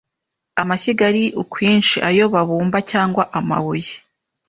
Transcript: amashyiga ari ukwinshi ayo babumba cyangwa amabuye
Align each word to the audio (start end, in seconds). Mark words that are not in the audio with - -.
amashyiga 0.61 1.01
ari 1.09 1.23
ukwinshi 1.41 1.97
ayo 2.09 2.25
babumba 2.33 2.77
cyangwa 2.91 3.23
amabuye 3.39 3.93